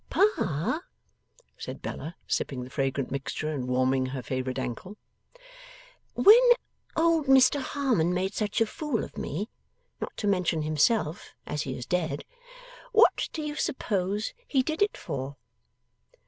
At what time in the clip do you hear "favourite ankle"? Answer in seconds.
4.23-4.97